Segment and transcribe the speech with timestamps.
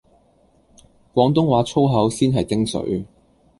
[1.13, 3.05] 廣東話粗口先係精粹